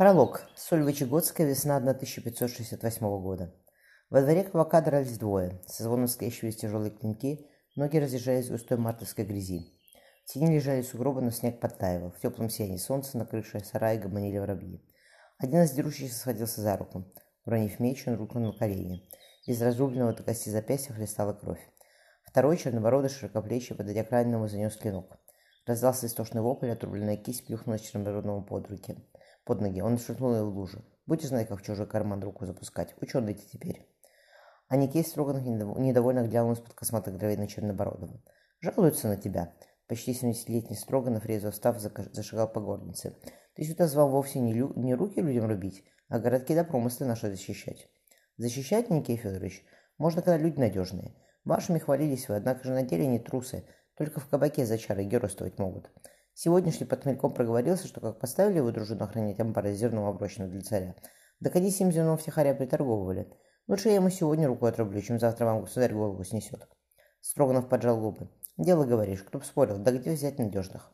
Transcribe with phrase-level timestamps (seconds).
[0.00, 0.48] Пролог.
[0.56, 3.52] Сольвычегодская весна 1568 года.
[4.08, 5.60] Во дворе кулака дрались двое.
[5.66, 7.46] Со звоном скрещивались тяжелые клинки,
[7.76, 9.74] ноги разъезжались в густой мартовской грязи.
[10.24, 12.12] В тени лежали сугробы, но снег подтаивал.
[12.12, 14.82] В теплом сиянии солнца на крыше сарая гомонили воробьи.
[15.36, 17.04] Один из дерущихся схватился за руку.
[17.44, 19.06] Уронив меч, он рухнул на колени.
[19.44, 21.60] Из разрубленного до кости запястья хлестала кровь.
[22.24, 25.18] Второй, чернобородый, широкоплечий, подойдя к раненому, занес клинок.
[25.66, 28.96] Раздался истошный вопль, отрубленная кисть плюхнулась чернобородному под руки
[29.44, 29.80] под ноги.
[29.80, 30.84] Он швырнул ее в лужу.
[31.06, 32.94] Будете знать, как в чужой карман руку запускать.
[33.00, 33.86] Ученый ты теперь.
[34.68, 38.22] А Никей Строганов недовольно глянул из-под косматых дровей на Чернобородова.
[38.60, 39.52] «Жалуются на тебя».
[39.88, 43.16] Почти 70-летний Строганов, резво встав, зашагал по горнице.
[43.56, 44.72] «Ты сюда звал вовсе не, лю...
[44.76, 47.88] не руки людям рубить, а городки да промыслы наши защищать».
[48.36, 49.64] «Защищать, Никей Федорович,
[49.98, 51.16] можно, когда люди надежные.
[51.44, 53.64] Вашими хвалились вы, однако же на деле не трусы,
[53.96, 55.90] только в кабаке за чары геройствовать могут.
[56.34, 60.62] Сегодняшний под хмельком проговорился, что как поставили его дружину охранять амбары с зерном оброченным для
[60.62, 60.94] царя,
[61.42, 63.32] так они сим зерном втихаря приторговывали.
[63.66, 66.68] Лучше я ему сегодня руку отрублю, чем завтра вам государь голову снесет.
[67.20, 68.28] Строганов поджал губы.
[68.56, 70.92] Дело говоришь, кто б спорил, да где взять надежных?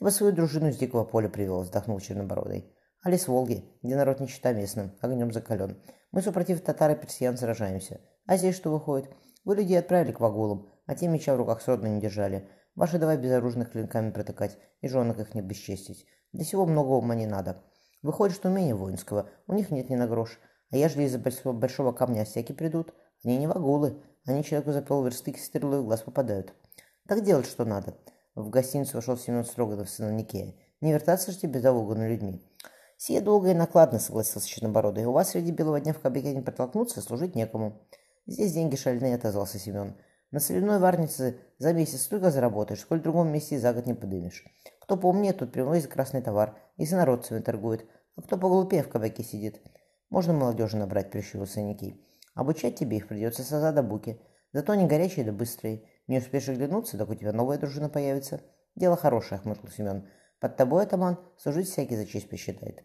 [0.00, 2.74] Я бы свою дружину с дикого поля привел, вздохнул Чернобородый.
[3.02, 5.80] Али с Волги, где народ не чита местным, огнем закален.
[6.10, 8.00] Мы супротив татар и персиян сражаемся.
[8.26, 9.10] А здесь что выходит?
[9.44, 12.48] Вы людей отправили к вагулам, а те меча в руках сродно не держали.
[12.74, 16.06] Ваши давай безоружных клинками протыкать и женок их не бесчестить.
[16.32, 17.62] Для всего много ума не надо.
[18.02, 20.40] Выходит, что умения воинского у них нет ни на грош.
[20.70, 21.18] А ежели из-за
[21.52, 24.02] большого, камня всякие придут, они не вагулы.
[24.26, 26.52] Они человеку за полверсты стрелой в глаз попадают.
[27.06, 27.94] Так делать, что надо.
[28.34, 30.54] В гостиницу вошел Семен Строганов, сын Никея.
[30.80, 32.42] Не вертаться же тебе за на людьми.
[32.96, 35.04] Сие долго и накладно, согласился Чернобородый.
[35.04, 37.86] У вас среди белого дня в кабаке не протолкнуться, служить некому.
[38.26, 39.96] Здесь деньги шальные, отозвался Семен.
[40.34, 44.44] На соляной варнице за месяц столько заработаешь, сколь в другом месте за год не подымешь.
[44.80, 49.22] Кто поумнее, тут привозит красный товар, и с народцами торгует, а кто поглупее в кабаке
[49.22, 49.62] сидит.
[50.10, 52.04] Можно молодежи набрать, прищурился Никей.
[52.34, 54.20] Обучать тебе их придется с аза до буки.
[54.52, 55.84] Зато они горячие да быстрые.
[56.08, 58.40] Не успеешь оглянуться, так у тебя новая дружина появится.
[58.74, 60.08] Дело хорошее, хмыкнул Семен.
[60.40, 62.84] Под тобой, атаман, служить всякий за честь посчитает.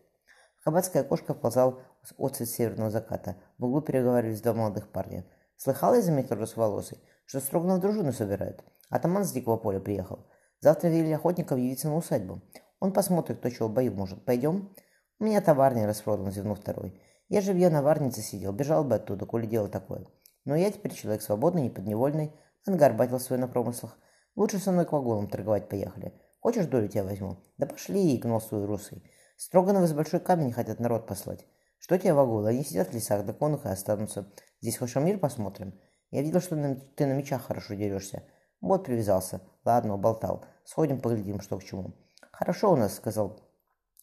[0.60, 1.82] В кабацкое окошко вползал
[2.20, 3.38] отцвет северного заката.
[3.58, 5.26] В углу переговаривались два молодых парня.
[5.56, 7.00] Слыхал я, заметил русволосый,
[7.30, 8.64] что Строганов дружину собирает.
[8.90, 10.26] Атаман с дикого поля приехал.
[10.62, 12.42] Завтра велели охотников явиться на усадьбу.
[12.80, 14.26] Он посмотрит, кто чего в бою может.
[14.26, 14.74] Пойдем?
[15.20, 17.00] У меня товарный распродан, зевнул второй.
[17.28, 20.08] Я же в ее наварнице сидел, бежал бы оттуда, коли дело такое.
[20.44, 22.34] Но я теперь человек свободный, неподневольный,
[22.66, 24.00] ангар батил свой на промыслах.
[24.36, 26.20] Лучше со мной к вагонам торговать поехали.
[26.40, 27.38] Хочешь, долю тебя возьму?
[27.60, 29.04] Да пошли, гнул свой русый.
[29.38, 31.46] Строгановы из большой камень хотят народ послать.
[31.78, 32.50] Что тебе вагулы?
[32.50, 34.34] Они сидят в лесах, да конных и останутся.
[34.62, 35.80] Здесь хоть мир посмотрим?
[36.12, 36.56] Я видел, что
[36.96, 38.24] ты на мечах хорошо дерешься.
[38.62, 39.42] Вот привязался.
[39.64, 40.46] Ладно, уболтал.
[40.64, 41.94] Сходим, поглядим, что к чему.
[42.32, 43.40] Хорошо у нас, сказал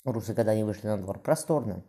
[0.05, 1.21] Русы, когда они вышли на двор.
[1.21, 1.85] Просторно.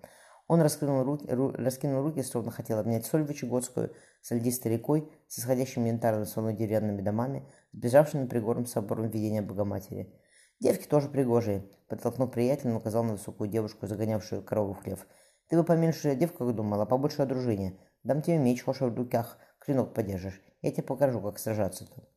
[0.48, 5.40] Он раскинул руки, ру, раскинул руки, словно хотел обнять соль Вычегодскую с льдистой рекой, с
[5.40, 10.16] исходящими янтарно солной деревянными домами, сбежавшими на пригорным собором видения Богоматери.
[10.60, 11.70] Девки тоже пригожие.
[11.90, 15.06] Подтолкнув приятеля, он указал на высокую девушку, загонявшую корову в хлев.
[15.50, 17.78] Ты бы поменьше о девках думал, а побольше о дружине.
[18.04, 20.42] Дам тебе меч, хошь в руках, клинок подержишь.
[20.62, 22.08] Я тебе покажу, как сражаться-то.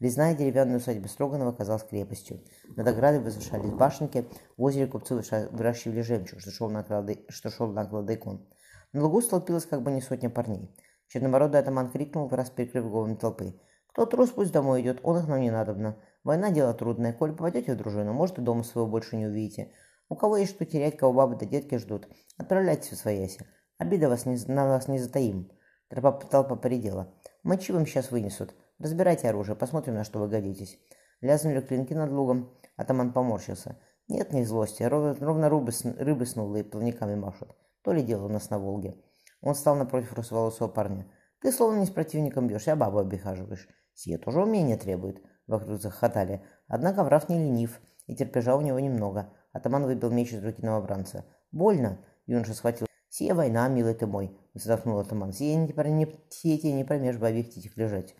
[0.00, 2.42] Резная деревянная усадьба Строганова оказалась крепостью.
[2.76, 7.24] Над оградой возвышались башенки, в озере купцы выращивали жемчуг, что шел на, клады...
[7.28, 8.46] что шел на кладайкон.
[8.92, 10.74] На лугу столпилось как бы не сотня парней.
[11.06, 13.54] Чернобородый атаман крикнул, раз перекрыв головами толпы.
[13.86, 15.96] «Кто трус, пусть домой идет, он их нам не надобно.
[16.24, 19.72] Война дело трудное, коль попадете в дружину, может и дома своего больше не увидите.
[20.08, 23.46] У кого есть что терять, кого бабы да детки ждут, отправляйтесь в свояси.
[23.78, 25.50] Обида вас не, на вас не затаим.
[25.88, 27.14] Толпа, толпа поредела.
[27.42, 28.54] Мочи вам сейчас вынесут.
[28.78, 30.78] Разбирайте оружие, посмотрим, на что вы годитесь.
[31.20, 32.50] Лязнули клинки над лугом.
[32.76, 33.78] Атаман поморщился.
[34.08, 34.82] Нет, не злости.
[34.82, 37.56] Ровно, ровно рыбы, рыбы снулые плавниками машут.
[37.82, 38.96] То ли дело у нас на Волге.
[39.40, 41.06] Он стал напротив русоволосого парня.
[41.40, 43.68] Ты словно не с противником бьешь, а бабу обихаживаешь.
[43.94, 45.22] Сие тоже умение требует.
[45.46, 46.44] Вокруг захохотали.
[46.66, 49.32] Однако врав не ленив, и терпежа у него немного.
[49.52, 51.24] Атаман выбил меч из руки новобранца.
[51.52, 52.86] «Больно!» Юноша схватил
[53.18, 55.32] «Сия война, милый ты мой»,— вздохнул атаман.
[55.32, 58.14] «Сия не, не, сия тебе не промеж бабьих птичек лежать».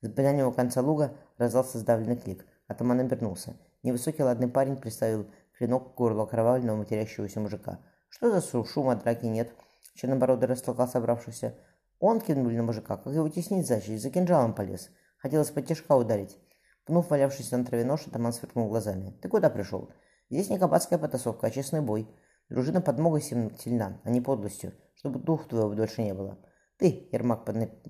[0.00, 2.44] С дальнего конца луга раздался сдавленный клик.
[2.66, 3.54] Атаман обернулся.
[3.84, 7.78] Невысокий ладный парень приставил клинок к горлу окровавленного матерящегося мужика.
[8.08, 9.54] «Что за шума драки нет?»
[9.94, 11.54] Чернобородый растолкал собравшихся.
[12.00, 14.90] Он кинул на мужика, как его теснить зачали, за кинжалом полез.
[15.18, 16.36] Хотелось под тяжка ударить.
[16.84, 19.16] Пнув валявшийся на траве нож, атаман сверкнул глазами.
[19.22, 19.92] «Ты куда пришел?
[20.30, 22.08] Здесь не кабацкая потасовка, а честный бой.
[22.48, 26.38] Дружина подмогой сильна, а не подлостью, чтобы дух твоего дольше не было.
[26.76, 27.44] Ты, Ермак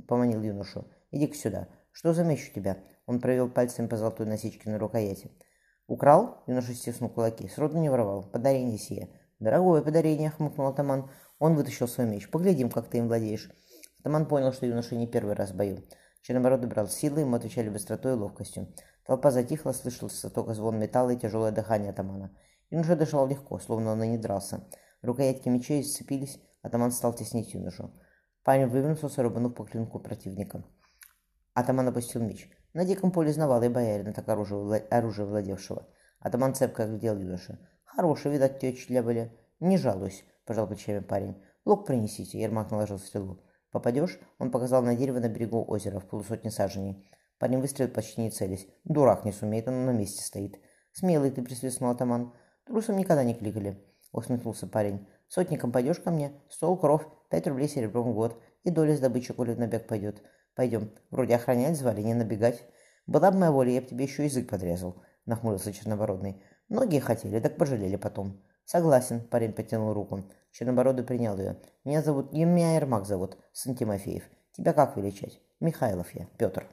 [0.07, 1.69] поманил юношу, иди-ка сюда.
[1.93, 2.79] Что за меч у тебя?
[3.07, 5.31] Он провел пальцем по золотой насечке на рукояти.
[5.87, 6.43] Украл?
[6.47, 7.49] Юноша стиснул кулаки.
[7.49, 8.23] Сроду не воровал.
[8.23, 9.09] Подарение сие.
[9.43, 11.11] «Дорогое подарение»,— хмыкнул атаман.
[11.41, 12.31] Он вытащил свой меч.
[12.31, 13.51] «Поглядим, как ты им владеешь».
[13.99, 15.83] Атаман понял, что юноша не первый раз в бою.
[16.23, 18.69] Чернобородый брал силы, ему отвечали быстротой и ловкостью.
[19.05, 22.31] Толпа затихла, слышался только звон металла и тяжелое дыхание атамана.
[22.73, 24.67] Юноша дышал легко, словно он и не дрался.
[25.03, 27.93] Рукоятки мечей сцепились, атаман стал теснить юношу.
[28.45, 30.65] Парень вывернулся, рубанув по клинку противника.
[31.53, 32.51] Атаман опустил меч.
[32.73, 35.87] На диком поле знавал и боярина, так оружие, оружие владевшего.
[36.19, 37.59] Атаман цепко оглядел юношу.
[37.85, 39.39] Хороший, видать, течь для были.
[39.61, 41.37] Не жалуюсь, пожал плечами парень.
[41.67, 43.43] Лук принесите, Ермак наложил стрелу.
[43.71, 44.19] Попадешь?
[44.39, 47.07] Он показал на дерево на берегу озера, в полусотни саженей.
[47.39, 48.67] Парень выстрелил почти не целясь.
[48.85, 50.59] Дурак не сумеет, он на месте стоит.
[50.95, 52.33] Смелый ты, присвистнул атаман.
[52.65, 53.77] Трусом никогда не кликали.
[54.13, 55.07] Усмехнулся парень.
[55.29, 56.33] Сотником пойдешь ко мне?
[56.49, 58.41] Стол, кровь, пять рублей серебром в год.
[58.65, 60.23] И доля с добычи, коли в набег пойдет.
[60.55, 60.91] Пойдем.
[61.11, 62.63] Вроде охранять звали, не набегать.
[63.07, 66.41] Была бы моя воля, я бы тебе еще язык подрезал, нахмурился Чернобородный.
[66.69, 68.41] Многие хотели, так пожалели потом.
[68.65, 70.23] Согласен, парень потянул руку.
[70.53, 71.57] Чернобородый принял ее.
[71.85, 72.33] Меня зовут...
[72.33, 74.23] Меня Ермак зовут, сын Тимофеев.
[74.53, 75.41] Тебя как величать?
[75.61, 76.67] Михайлов я, Петр.